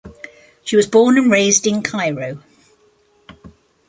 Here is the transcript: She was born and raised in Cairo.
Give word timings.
She 0.63 0.75
was 0.75 0.87
born 0.87 1.15
and 1.19 1.29
raised 1.31 1.67
in 1.67 1.83
Cairo. 1.83 2.41